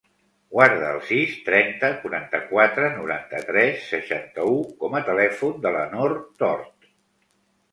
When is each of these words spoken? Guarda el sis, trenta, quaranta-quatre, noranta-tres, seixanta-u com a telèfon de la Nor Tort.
Guarda 0.53 0.85
el 0.93 1.01
sis, 1.09 1.35
trenta, 1.49 1.91
quaranta-quatre, 2.05 2.89
noranta-tres, 3.01 3.83
seixanta-u 3.91 4.57
com 4.81 4.97
a 5.01 5.03
telèfon 5.11 5.55
de 5.67 5.75
la 5.77 5.85
Nor 5.93 6.17
Tort. 6.43 6.91